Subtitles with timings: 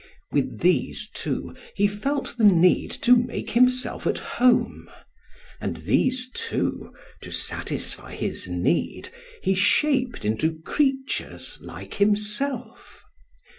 [0.31, 4.89] With these too he felt the need to make himself at home,
[5.59, 9.09] and these too, to satisfy his need,
[9.43, 13.03] he shaped into creatures like himself.